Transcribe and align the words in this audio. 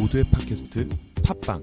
모두의 0.00 0.24
팟캐스트 0.32 0.88
팟빵 1.24 1.62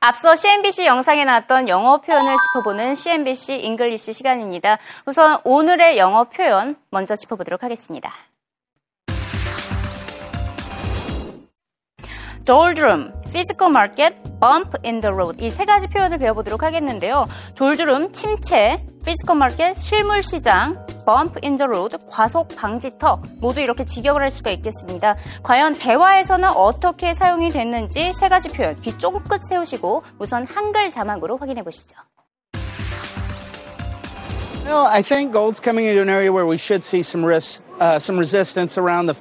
앞서 0.00 0.34
CNBC 0.34 0.86
영상에 0.86 1.24
나왔던 1.24 1.68
영어 1.68 2.00
표현을 2.00 2.36
짚어보는 2.36 2.94
CNBC 2.94 3.60
English 3.60 4.12
시간입니다. 4.12 4.78
우선 5.06 5.40
오늘의 5.44 5.98
영어 5.98 6.24
표현 6.24 6.76
먼저 6.90 7.14
짚어보도록 7.14 7.62
하겠습니다. 7.62 8.12
Doldrum, 12.44 13.12
physical 13.30 13.70
market, 13.70 14.14
bump 14.38 14.76
in 14.84 15.00
the 15.00 15.12
road 15.12 15.42
이 15.42 15.48
세 15.50 15.64
가지 15.64 15.86
표현을 15.88 16.18
배워보도록 16.18 16.62
하겠는데요. 16.62 17.26
돌주름, 17.54 18.12
침체, 18.12 18.84
physical 19.02 19.36
market, 19.36 19.78
실물 19.78 20.22
시장, 20.22 20.86
bump 21.06 21.38
in 21.42 21.56
the 21.56 21.66
road, 21.66 21.96
과속 22.10 22.48
방지터 22.54 23.22
모두 23.40 23.60
이렇게 23.60 23.84
직역을 23.84 24.20
할 24.22 24.30
수가 24.30 24.50
있겠습니다. 24.50 25.16
과연 25.42 25.74
대화에서는 25.74 26.50
어떻게 26.50 27.14
사용이 27.14 27.50
됐는지 27.50 28.12
세 28.12 28.28
가지 28.28 28.48
표현 28.48 28.78
귀 28.80 28.92
쫑긋 28.98 29.40
세우시고 29.48 30.02
우선 30.18 30.46
한글 30.46 30.90
자막으로 30.90 31.38
확인해 31.38 31.62
보시죠. 31.62 31.96
Well, 34.66 34.86
I 34.86 35.02
think 35.02 35.32
gold's 35.32 35.60
coming 35.60 35.86
into 35.86 36.00
an 36.00 36.08
area 36.08 36.32
where 36.32 36.46
we 36.46 36.56
should 36.56 36.82
see 36.84 37.00
some 37.02 37.22
risk, 37.24 37.62
uh, 37.80 37.98
some 37.98 38.18
resistance 38.18 38.78
around 38.80 39.06
the 39.12 39.16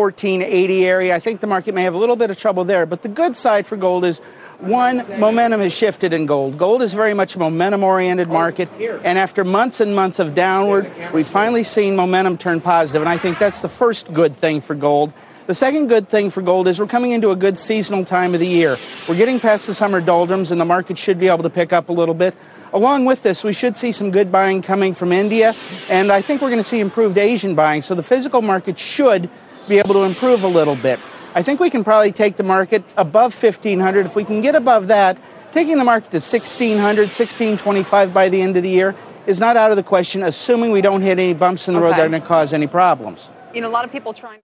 1480 0.00 0.86
area. 0.86 1.14
I 1.14 1.18
think 1.18 1.40
the 1.40 1.46
market 1.46 1.74
may 1.74 1.82
have 1.82 1.94
a 1.94 1.98
little 1.98 2.16
bit 2.16 2.30
of 2.30 2.38
trouble 2.38 2.64
there. 2.64 2.86
But 2.86 3.02
the 3.02 3.08
good 3.08 3.36
side 3.36 3.66
for 3.66 3.76
gold 3.76 4.04
is 4.04 4.20
one, 4.60 5.04
momentum 5.18 5.60
has 5.60 5.72
shifted 5.72 6.12
in 6.12 6.26
gold. 6.26 6.58
Gold 6.58 6.82
is 6.82 6.92
very 6.94 7.14
much 7.14 7.36
a 7.36 7.38
momentum 7.38 7.82
oriented 7.82 8.28
market. 8.28 8.68
And 9.04 9.18
after 9.18 9.44
months 9.44 9.80
and 9.80 9.94
months 9.94 10.18
of 10.18 10.34
downward, 10.34 10.90
we've 11.12 11.26
finally 11.26 11.64
seen 11.64 11.96
momentum 11.96 12.38
turn 12.38 12.60
positive. 12.60 13.02
And 13.02 13.08
I 13.08 13.18
think 13.18 13.38
that's 13.38 13.60
the 13.60 13.68
first 13.68 14.12
good 14.12 14.36
thing 14.36 14.60
for 14.60 14.74
gold. 14.74 15.12
The 15.46 15.54
second 15.54 15.88
good 15.88 16.08
thing 16.08 16.30
for 16.30 16.42
gold 16.42 16.68
is 16.68 16.78
we're 16.78 16.86
coming 16.86 17.10
into 17.10 17.30
a 17.30 17.36
good 17.36 17.58
seasonal 17.58 18.04
time 18.04 18.34
of 18.34 18.40
the 18.40 18.46
year. 18.46 18.76
We're 19.08 19.16
getting 19.16 19.40
past 19.40 19.66
the 19.66 19.74
summer 19.74 20.00
doldrums 20.00 20.52
and 20.52 20.60
the 20.60 20.64
market 20.64 20.96
should 20.96 21.18
be 21.18 21.28
able 21.28 21.42
to 21.42 21.50
pick 21.50 21.72
up 21.72 21.88
a 21.88 21.92
little 21.92 22.14
bit. 22.14 22.34
Along 22.72 23.04
with 23.04 23.22
this, 23.22 23.42
we 23.42 23.52
should 23.52 23.76
see 23.76 23.90
some 23.90 24.10
good 24.10 24.30
buying 24.30 24.62
coming 24.62 24.94
from 24.94 25.10
India, 25.10 25.54
and 25.88 26.12
I 26.12 26.22
think 26.22 26.40
we're 26.40 26.50
going 26.50 26.62
to 26.62 26.68
see 26.68 26.78
improved 26.80 27.18
Asian 27.18 27.54
buying. 27.54 27.82
So 27.82 27.94
the 27.94 28.02
physical 28.02 28.42
market 28.42 28.78
should 28.78 29.28
be 29.68 29.78
able 29.78 29.94
to 29.94 30.04
improve 30.04 30.44
a 30.44 30.48
little 30.48 30.76
bit. 30.76 31.00
I 31.34 31.42
think 31.42 31.58
we 31.60 31.70
can 31.70 31.82
probably 31.82 32.12
take 32.12 32.36
the 32.36 32.42
market 32.42 32.84
above 32.96 33.40
1500. 33.40 34.06
If 34.06 34.16
we 34.16 34.24
can 34.24 34.40
get 34.40 34.54
above 34.54 34.86
that, 34.86 35.18
taking 35.52 35.78
the 35.78 35.84
market 35.84 36.10
to 36.10 36.16
1600, 36.16 36.80
1625 36.80 38.14
by 38.14 38.28
the 38.28 38.40
end 38.40 38.56
of 38.56 38.62
the 38.62 38.70
year 38.70 38.94
is 39.26 39.40
not 39.40 39.56
out 39.56 39.70
of 39.70 39.76
the 39.76 39.82
question, 39.82 40.22
assuming 40.22 40.70
we 40.70 40.80
don't 40.80 41.02
hit 41.02 41.18
any 41.18 41.34
bumps 41.34 41.68
in 41.68 41.74
the 41.74 41.80
road 41.80 41.90
that 41.92 42.00
are 42.00 42.08
going 42.08 42.22
to 42.22 42.26
cause 42.26 42.52
any 42.52 42.66
problems. 42.66 43.30
You 43.52 43.60
know, 43.60 43.68
a 43.68 43.70
lot 43.70 43.84
of 43.84 43.92
people 43.92 44.12
trying. 44.12 44.40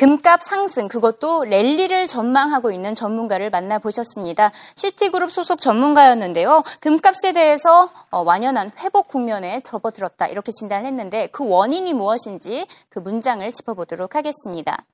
금값 0.00 0.42
상승 0.42 0.88
그것도 0.88 1.44
랠리를 1.44 2.06
전망하고 2.06 2.72
있는 2.72 2.94
전문가를 2.94 3.50
만나보셨습니다. 3.50 4.50
시티그룹 4.74 5.30
소속 5.30 5.60
전문가였는데요. 5.60 6.62
금값에 6.80 7.34
대해서 7.34 7.90
어, 8.10 8.22
완연한 8.22 8.70
회복 8.78 9.08
국면에 9.08 9.60
접어들었다 9.60 10.26
이렇게 10.28 10.52
진단했는데 10.52 11.26
그 11.26 11.46
원인이 11.46 11.92
무엇인지 11.92 12.66
그 12.88 12.98
문장을 12.98 13.46
짚어보도록 13.52 14.14
하겠습니다. 14.14 14.86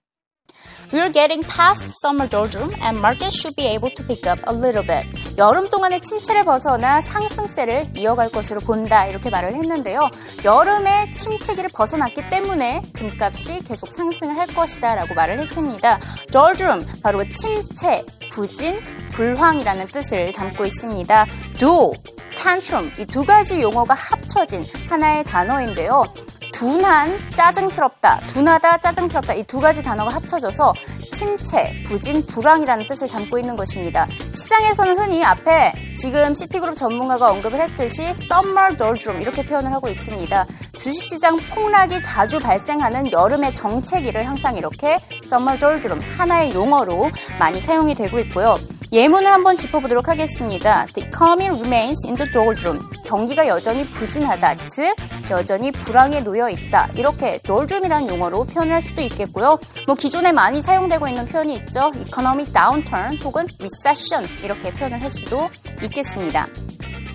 We're 0.91 1.15
getting 1.15 1.47
past 1.47 1.89
summer 2.05 2.29
doldrum 2.29 2.75
and 2.83 2.99
market 2.99 3.33
should 3.33 3.55
be 3.55 3.69
able 3.69 3.95
to 3.95 4.05
pick 4.05 4.29
up 4.29 4.43
a 4.49 4.53
little 4.53 4.85
bit. 4.85 5.26
여름 5.39 5.69
동안의 5.69 6.01
침체를 6.01 6.45
벗어나 6.45 7.01
상승세를 7.03 7.85
이어갈 7.95 8.31
것으로 8.31 8.61
본다 8.61 9.07
이렇게 9.07 9.29
말을 9.29 9.53
했는데요. 9.55 10.09
여름의 10.45 11.13
침체기를 11.13 11.71
벗어났기 11.75 12.31
때문에 12.31 12.83
금값이 12.95 13.61
계속 13.65 13.93
상승을 13.93 14.39
할 14.39 14.47
것이다 14.47 14.95
라고 14.95 15.15
말을 15.15 15.41
했습니다. 15.41 15.99
doldrum 16.33 16.87
바로 17.03 17.23
침체, 17.29 18.05
부진, 18.31 18.81
불황이라는 19.13 19.87
뜻을 19.89 20.33
담고 20.33 20.65
있습니다. 20.65 21.27
do, 21.59 21.93
tantrum 22.37 22.93
이두 22.99 23.25
가지 23.25 23.61
용어가 23.61 23.93
합쳐진 23.95 24.65
하나의 24.89 25.25
단어인데요. 25.25 26.05
둔한, 26.57 27.19
짜증스럽다, 27.37 28.21
둔하다, 28.29 28.79
짜증스럽다 28.79 29.35
이 29.35 29.45
두 29.47 29.61
가지 29.61 29.83
단어가 29.83 30.11
합쳐져서 30.11 30.73
침체, 31.09 31.77
부진, 31.85 32.25
불황이라는 32.27 32.87
뜻을 32.87 33.09
담고 33.09 33.39
있는 33.39 33.57
것입니다. 33.57 34.07
시장에서는 34.33 34.99
흔히 34.99 35.23
앞에 35.23 35.73
지금 35.95 36.35
시티그룹 36.35 36.77
전문가가 36.77 37.31
언급을 37.31 37.61
했듯이 37.61 38.03
summer 38.05 38.77
doldrum 38.77 39.21
이렇게 39.21 39.45
표현을 39.45 39.73
하고 39.75 39.89
있습니다. 39.89 40.47
주식시장 40.73 41.37
폭락이 41.55 42.01
자주 42.03 42.39
발생하는 42.39 43.13
여름의 43.13 43.53
정체기를 43.53 44.27
항상 44.27 44.57
이렇게 44.57 44.97
summer 45.27 45.59
doldrum 45.59 46.01
하나의 46.17 46.55
용어로 46.55 47.11
많이 47.39 47.61
사용이 47.61 47.95
되고 47.95 48.19
있고요. 48.21 48.57
예문을 48.93 49.31
한번 49.33 49.57
짚어보도록 49.57 50.09
하겠습니다. 50.09 50.87
The 50.95 51.09
economy 51.09 51.49
remains 51.61 52.07
in 52.07 52.17
the 52.17 52.31
doldrum. 52.33 52.81
경기가 53.07 53.47
여전히 53.47 53.87
부진하다, 53.87 54.57
즉 54.67 54.95
여전히 55.31 55.71
불황에 55.71 56.21
놓여 56.21 56.49
있다. 56.49 56.89
이렇게 56.95 57.39
doldrum이라는 57.39 58.09
용어로 58.09 58.45
표현을 58.45 58.75
할 58.75 58.83
수도 58.83 59.01
있겠고요. 59.03 59.59
뭐 59.87 59.95
기존에 59.95 60.33
많이 60.33 60.61
사용되고 60.61 61.07
있는 61.07 61.25
표현이 61.27 61.55
있죠. 61.55 61.93
economic 62.07 62.53
downturn 62.53 63.19
혹은 63.23 63.47
recession 63.59 64.27
이렇게 64.43 64.71
표현을 64.73 65.03
할 65.03 65.11
수도 65.11 65.49
있겠습니다. 65.83 66.49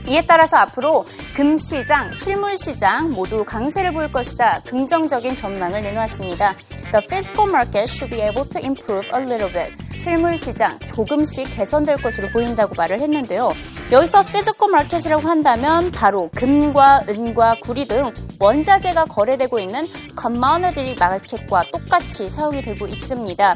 이에 0.07 0.25
따라서 0.25 0.57
앞으로 0.57 1.06
금시장, 1.35 2.12
실물시장 2.12 3.12
모두 3.12 3.44
강세를 3.46 3.91
보일 3.91 4.12
것이다. 4.12 4.62
긍정적인 4.66 5.35
전망을 5.35 5.81
내놓았습니다. 5.81 6.56
The 6.91 7.02
physical 7.02 7.47
market 7.47 7.88
should 7.88 8.12
be 8.12 8.22
able 8.22 8.44
to 8.50 8.59
improve 8.59 9.07
a 9.13 9.22
little 9.24 9.52
bit. 9.52 9.74
실물 9.97 10.35
시장 10.35 10.78
조금씩 10.79 11.56
개선될 11.56 12.02
것으로 12.02 12.28
보인다고 12.29 12.75
말을 12.75 13.00
했는데요. 13.00 13.53
여기서 13.91 14.24
physical 14.24 14.69
market이라고 14.69 15.28
한다면 15.28 15.91
바로 15.91 16.30
금과 16.35 17.06
은과 17.07 17.57
구리 17.62 17.88
등 17.88 18.12
원자재가 18.40 19.06
거래되고 19.06 19.59
있는 19.59 19.88
commodity 20.19 20.96
market과 21.00 21.63
똑같이 21.72 22.30
사용이 22.30 22.62
되고 22.62 22.85
있습니다. 22.88 23.56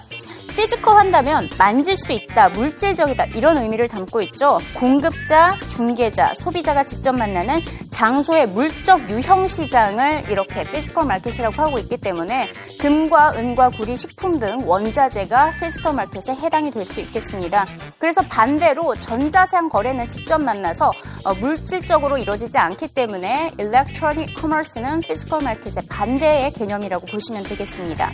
physical 0.56 0.96
한다면 0.96 1.50
만질 1.58 1.98
수 1.98 2.14
있다, 2.14 2.48
물질적이다 2.50 3.26
이런 3.36 3.58
의미를 3.58 3.90
담고 3.90 4.22
있죠. 4.22 4.60
공급자, 4.74 5.60
중개자, 5.68 6.34
소비자가 6.36 6.86
직접 6.86 7.12
만나는 7.12 7.60
장소의 8.00 8.48
물적 8.48 9.10
유형 9.10 9.48
시장을 9.48 10.24
이렇게 10.30 10.64
physical 10.64 11.06
market이라고 11.06 11.56
하고 11.56 11.80
있기 11.80 11.96
때문에 11.96 12.50
금과 12.82 13.36
은과 13.38 13.70
구리, 13.70 13.96
식품 13.96 14.38
등 14.38 14.58
원자재가 14.66 15.52
physical 15.62 15.94
market에 15.94 16.34
해당이 16.34 16.72
될 16.72 16.86
수 16.86 17.00
있겠습니다. 17.00 17.66
그래서 17.98 18.22
반대로 18.22 18.96
전자상 18.96 19.70
거래는 19.70 20.10
직접 20.10 20.40
만나서 20.40 20.92
어, 21.24 21.34
물질적으로 21.36 22.18
이루어지지 22.18 22.58
않기 22.58 22.90
때문에 22.90 23.54
electronic 23.58 24.36
commerce는 24.36 25.00
physical 25.00 25.42
market의 25.42 25.84
반대의 25.90 26.52
개념이라고 26.52 27.08
보시면 27.08 27.44
되겠습니다. 27.44 28.12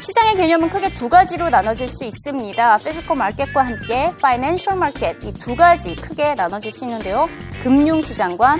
시장의 0.00 0.36
개념은 0.36 0.70
크게 0.70 0.92
두 0.94 1.08
가지로 1.08 1.50
나눠질 1.50 1.86
수 1.88 2.04
있습니다. 2.04 2.78
physical 2.78 3.16
market과 3.16 3.62
함께 3.64 4.12
financial 4.20 4.74
market 4.76 5.22
이 5.24 5.32
두 5.34 5.54
가지 5.54 5.94
크게 5.94 6.34
나눠질 6.34 6.72
수 6.72 6.84
있는데요. 6.84 7.26
금융 7.62 8.00
시장과 8.02 8.58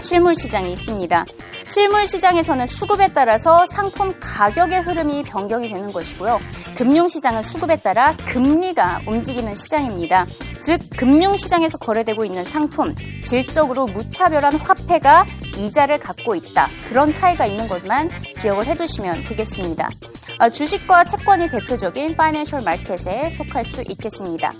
실물 0.00 0.34
시장이 0.34 0.72
있습니다. 0.72 1.24
실물 1.66 2.06
시장에서는 2.06 2.66
수급에 2.66 3.12
따라서 3.12 3.64
상품 3.72 4.14
가격의 4.18 4.80
흐름이 4.80 5.22
변경이 5.24 5.68
되는 5.68 5.92
것이고요. 5.92 6.40
금융 6.76 7.06
시장은 7.06 7.42
수급에 7.44 7.76
따라 7.76 8.16
금리가 8.26 9.02
움직이는 9.06 9.54
시장입니다. 9.54 10.26
즉 10.60 10.80
금융 10.96 11.36
시장에서 11.36 11.78
거래되고 11.78 12.24
있는 12.24 12.44
상품 12.44 12.94
질적으로 13.22 13.86
무차별한 13.86 14.56
화폐가 14.56 15.26
이자를 15.56 15.98
갖고 15.98 16.34
있다. 16.34 16.68
그런 16.88 17.12
차이가 17.12 17.46
있는 17.46 17.68
것만 17.68 18.10
기억을 18.40 18.66
해 18.66 18.74
두시면 18.74 19.24
되겠습니다. 19.24 19.88
아, 20.38 20.48
주식과 20.48 21.04
채권이 21.04 21.50
대표적인 21.50 22.16
파이낸셜 22.16 22.62
마켓에 22.62 23.28
속할 23.30 23.62
수 23.62 23.82
있겠습니다. 23.88 24.50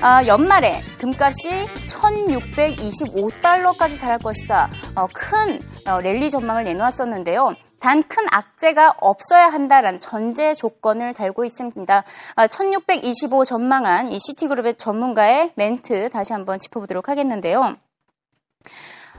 아, 0.00 0.26
연말에 0.26 0.80
금값이 0.98 1.66
1625달러까지 1.86 3.98
달할 3.98 4.18
것이다. 4.18 4.68
어, 4.96 5.06
큰 5.12 5.60
어, 5.86 6.00
랠리 6.00 6.30
전망을 6.30 6.64
내놓았었는데요. 6.64 7.54
단큰 7.80 8.26
악재가 8.30 8.94
없어야 9.00 9.48
한다라는 9.48 10.00
전제 10.00 10.54
조건을 10.54 11.12
달고 11.12 11.44
있습니다. 11.44 12.04
1625 12.50 13.42
아, 13.42 13.44
전망한 13.44 14.12
이 14.12 14.18
시티그룹의 14.18 14.76
전문가의 14.76 15.52
멘트 15.54 16.08
다시 16.10 16.32
한번 16.32 16.58
짚어보도록 16.58 17.08
하겠는데요. 17.08 17.76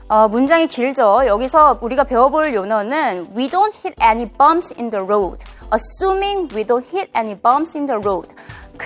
어, 0.08 0.28
문장이 0.28 0.68
길죠. 0.68 1.26
여기서 1.26 1.78
우리가 1.80 2.04
배워볼 2.04 2.54
요너는 2.54 3.34
We 3.36 3.48
don't 3.48 3.74
hit 3.74 3.96
any 4.00 4.26
bumps 4.26 4.72
in 4.78 4.90
the 4.90 5.04
road. 5.04 5.44
Assuming 5.72 6.48
we 6.54 6.64
don't 6.64 6.86
hit 6.86 7.10
any 7.16 7.34
bumps 7.34 7.76
in 7.76 7.86
the 7.86 8.00
road. 8.00 8.32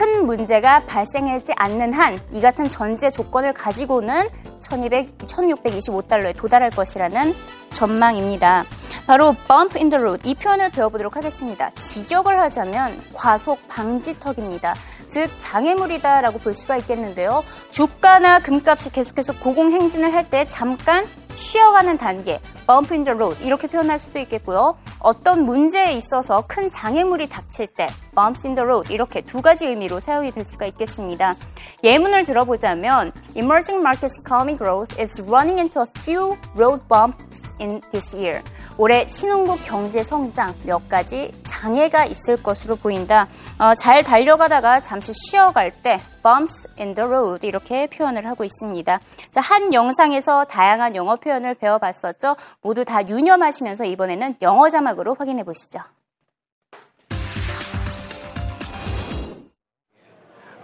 큰 0.01 0.25
문제가 0.25 0.81
발생하지 0.87 1.53
않는 1.57 1.93
한 1.93 2.19
이 2.33 2.41
같은 2.41 2.71
전제 2.71 3.11
조건을 3.11 3.53
가지고는 3.53 4.29
1200, 4.61 5.19
1625달러에 5.19 6.35
도달할 6.37 6.71
것이라는 6.71 7.35
전망입니다. 7.71 8.65
바로 9.07 9.35
bump 9.47 9.77
in 9.79 9.91
the 9.91 10.03
road 10.03 10.27
이 10.29 10.35
표현을 10.35 10.71
배워보도록 10.71 11.17
하겠습니다. 11.17 11.71
직역을 11.75 12.39
하자면 12.41 12.99
과속 13.13 13.67
방지턱입니다. 13.69 14.75
즉 15.07 15.31
장애물이다라고 15.39 16.39
볼 16.39 16.55
수가 16.55 16.79
있겠는데요. 16.79 17.45
주가나 17.71 18.39
금값이 18.39 18.93
계속해서 18.93 19.35
고공행진을 19.41 20.15
할 20.15 20.31
때 20.31 20.47
잠깐 20.49 21.07
쉬어가는 21.41 21.97
단계, 21.97 22.39
bump 22.67 22.93
in 22.93 23.03
the 23.03 23.17
road 23.17 23.43
이렇게 23.43 23.67
표현할 23.67 23.99
수도 23.99 24.19
있겠고요. 24.19 24.77
어떤 24.99 25.47
문제에 25.47 25.93
있어서 25.93 26.45
큰 26.47 26.69
장애물이 26.69 27.31
닥칠 27.31 27.67
때 27.67 27.89
bumps 28.15 28.47
in 28.47 28.55
the 28.55 28.65
road 28.65 28.93
이렇게 28.93 29.23
두 29.23 29.41
가지 29.41 29.67
의미로 29.67 30.01
사용이 30.01 30.33
될 30.33 30.45
수가 30.45 30.67
있겠습니다. 30.67 31.35
예문을 31.83 32.25
들어보자면 32.25 33.13
emerging 33.35 33.81
markets 33.81 34.21
economic 34.21 34.59
growth 34.59 35.01
is 35.01 35.23
running 35.23 35.59
into 35.59 35.81
a 35.81 35.87
few 36.03 36.37
road 36.55 36.87
bumps 36.89 37.51
in 37.59 37.81
this 37.91 38.15
year. 38.15 38.43
올해 38.83 39.05
신흥국 39.05 39.63
경제 39.63 40.03
성장 40.03 40.55
몇 40.65 40.89
가지 40.89 41.31
장애가 41.45 42.07
있을 42.07 42.43
것으로 42.43 42.77
보인다. 42.77 43.29
어, 43.59 43.75
잘 43.75 44.03
달려가다가 44.03 44.81
잠시 44.81 45.13
쉬어갈 45.13 45.71
때 45.71 46.01
bumps 46.23 46.67
in 46.79 46.95
the 46.95 47.07
road 47.07 47.47
이렇게 47.47 47.87
표현을 47.89 48.25
하고 48.25 48.43
있습니다. 48.43 48.99
자, 49.31 49.41
한 49.43 49.75
영상에서 49.75 50.47
다양한 50.47 50.97
영어 50.97 51.17
표현을 51.17 51.57
배워봤었죠. 51.57 52.37
모두 52.63 52.87
다 52.87 53.07
유념하시면서 53.07 53.85
이번에는 53.85 54.37
영어 54.41 54.71
자막으로 54.71 55.15
확인해 55.19 55.43
보시죠. 55.43 55.81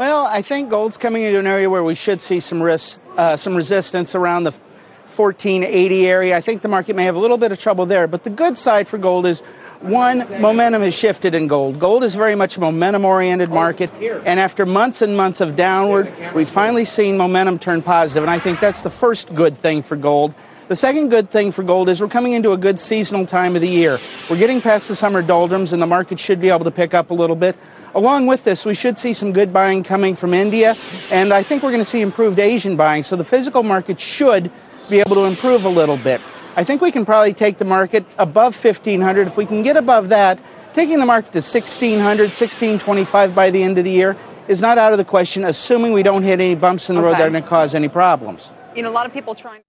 Well, 0.00 0.24
I 0.26 0.40
think 0.40 0.70
gold's 0.70 0.96
coming 0.98 1.22
into 1.22 1.38
an 1.38 1.46
area 1.46 1.68
where 1.68 1.84
we 1.84 1.94
should 1.94 2.22
see 2.22 2.38
some 2.38 2.62
risk, 2.62 2.98
uh, 3.18 3.34
some 3.34 3.54
resistance 3.54 4.16
around 4.16 4.50
the 4.50 4.58
1480 5.16 6.06
area. 6.06 6.36
I 6.36 6.40
think 6.40 6.62
the 6.62 6.68
market 6.68 6.96
may 6.96 7.04
have 7.04 7.16
a 7.16 7.20
little 7.20 7.38
bit 7.38 7.52
of 7.52 7.58
trouble 7.58 7.86
there, 7.86 8.06
but 8.06 8.24
the 8.24 8.30
good 8.30 8.56
side 8.56 8.86
for 8.88 8.98
gold 8.98 9.26
is 9.26 9.42
one, 9.80 10.26
momentum 10.40 10.82
has 10.82 10.94
shifted 10.94 11.34
in 11.34 11.48
gold. 11.48 11.78
Gold 11.78 12.02
is 12.02 12.14
very 12.14 12.34
much 12.34 12.56
a 12.56 12.60
momentum 12.60 13.04
oriented 13.04 13.50
market, 13.50 13.90
and 14.00 14.40
after 14.40 14.64
months 14.64 15.02
and 15.02 15.16
months 15.16 15.42
of 15.42 15.54
downward, 15.54 16.10
we've 16.34 16.48
finally 16.48 16.86
seen 16.86 17.18
momentum 17.18 17.58
turn 17.58 17.82
positive. 17.82 17.96
positive, 17.96 18.24
and 18.24 18.30
I 18.30 18.38
think 18.38 18.60
that's 18.60 18.82
the 18.82 18.90
first 18.90 19.34
good 19.34 19.56
thing 19.56 19.82
for 19.82 19.96
gold. 19.96 20.34
The 20.68 20.76
second 20.76 21.08
good 21.08 21.30
thing 21.30 21.50
for 21.50 21.62
gold 21.62 21.88
is 21.88 22.00
we're 22.00 22.08
coming 22.08 22.32
into 22.32 22.52
a 22.52 22.56
good 22.56 22.78
seasonal 22.78 23.24
time 23.24 23.54
of 23.54 23.62
the 23.62 23.68
year. 23.68 23.98
We're 24.28 24.36
getting 24.36 24.60
past 24.60 24.88
the 24.88 24.96
summer 24.96 25.22
doldrums, 25.22 25.72
and 25.72 25.80
the 25.80 25.86
market 25.86 26.20
should 26.20 26.40
be 26.40 26.50
able 26.50 26.64
to 26.64 26.70
pick 26.70 26.92
up 26.92 27.10
a 27.10 27.14
little 27.14 27.36
bit. 27.36 27.56
Along 27.94 28.26
with 28.26 28.44
this, 28.44 28.66
we 28.66 28.74
should 28.74 28.98
see 28.98 29.14
some 29.14 29.32
good 29.32 29.50
buying 29.52 29.82
coming 29.82 30.14
from 30.14 30.34
India, 30.34 30.74
and 31.10 31.32
I 31.32 31.42
think 31.42 31.62
we're 31.62 31.70
going 31.70 31.82
to 31.82 31.88
see 31.88 32.02
improved 32.02 32.38
Asian 32.38 32.76
buying. 32.76 33.02
So 33.02 33.16
the 33.16 33.24
physical 33.24 33.62
market 33.62 33.98
should 33.98 34.50
be 34.88 35.00
able 35.00 35.16
to 35.16 35.24
improve 35.24 35.64
a 35.64 35.68
little 35.68 35.96
bit. 35.96 36.20
I 36.56 36.64
think 36.64 36.80
we 36.80 36.90
can 36.90 37.04
probably 37.04 37.34
take 37.34 37.58
the 37.58 37.64
market 37.64 38.04
above 38.18 38.54
1500. 38.56 39.26
If 39.26 39.36
we 39.36 39.44
can 39.46 39.62
get 39.62 39.76
above 39.76 40.08
that, 40.08 40.38
taking 40.74 40.98
the 40.98 41.06
market 41.06 41.32
to 41.32 41.40
1600, 41.40 42.02
1625 42.04 43.34
by 43.34 43.50
the 43.50 43.62
end 43.62 43.78
of 43.78 43.84
the 43.84 43.90
year 43.90 44.16
is 44.48 44.60
not 44.60 44.78
out 44.78 44.92
of 44.92 44.98
the 44.98 45.04
question, 45.04 45.44
assuming 45.44 45.92
we 45.92 46.02
don't 46.02 46.22
hit 46.22 46.40
any 46.40 46.54
bumps 46.54 46.88
in 46.88 46.96
the 46.96 47.02
road 47.02 47.12
that 47.12 47.22
are 47.22 47.30
going 47.30 47.42
to 47.42 47.48
cause 47.48 47.74
any 47.74 47.88
problems. 47.88 48.52
You 48.74 48.82
know, 48.82 48.90
a 48.90 48.92
lot 48.92 49.06
of 49.06 49.12
people 49.12 49.34
trying. 49.34 49.60